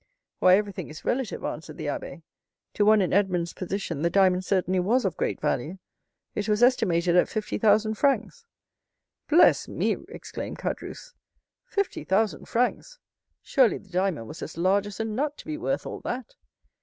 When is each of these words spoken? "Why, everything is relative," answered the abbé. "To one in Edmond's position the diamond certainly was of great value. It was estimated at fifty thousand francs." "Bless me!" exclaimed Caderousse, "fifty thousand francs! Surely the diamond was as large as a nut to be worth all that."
"Why, 0.39 0.57
everything 0.57 0.87
is 0.89 1.05
relative," 1.05 1.43
answered 1.43 1.77
the 1.77 1.85
abbé. 1.85 2.23
"To 2.73 2.83
one 2.85 3.03
in 3.03 3.13
Edmond's 3.13 3.53
position 3.53 4.01
the 4.01 4.09
diamond 4.09 4.43
certainly 4.43 4.79
was 4.79 5.05
of 5.05 5.15
great 5.15 5.39
value. 5.39 5.77
It 6.33 6.49
was 6.49 6.63
estimated 6.63 7.15
at 7.15 7.29
fifty 7.29 7.59
thousand 7.59 7.99
francs." 7.99 8.47
"Bless 9.29 9.67
me!" 9.67 9.97
exclaimed 10.07 10.57
Caderousse, 10.57 11.13
"fifty 11.67 12.03
thousand 12.03 12.47
francs! 12.47 12.97
Surely 13.43 13.77
the 13.77 13.89
diamond 13.89 14.27
was 14.27 14.41
as 14.41 14.57
large 14.57 14.87
as 14.87 14.99
a 14.99 15.05
nut 15.05 15.37
to 15.37 15.45
be 15.45 15.55
worth 15.55 15.85
all 15.85 15.99
that." 15.99 16.33